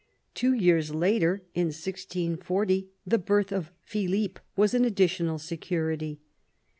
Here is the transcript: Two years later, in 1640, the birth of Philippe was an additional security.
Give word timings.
Two 0.33 0.53
years 0.53 0.91
later, 0.95 1.43
in 1.53 1.67
1640, 1.67 2.89
the 3.05 3.19
birth 3.19 3.51
of 3.51 3.71
Philippe 3.83 4.41
was 4.55 4.73
an 4.73 4.83
additional 4.83 5.37
security. 5.37 6.19